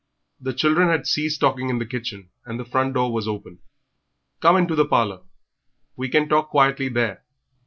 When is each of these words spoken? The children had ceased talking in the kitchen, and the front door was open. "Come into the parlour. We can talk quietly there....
The 0.39 0.55
children 0.55 0.89
had 0.89 1.05
ceased 1.05 1.39
talking 1.39 1.69
in 1.69 1.77
the 1.77 1.85
kitchen, 1.85 2.31
and 2.43 2.59
the 2.59 2.65
front 2.65 2.95
door 2.95 3.13
was 3.13 3.27
open. 3.27 3.59
"Come 4.39 4.57
into 4.57 4.73
the 4.73 4.83
parlour. 4.87 5.21
We 5.95 6.09
can 6.09 6.27
talk 6.27 6.49
quietly 6.49 6.89
there.... 6.89 7.23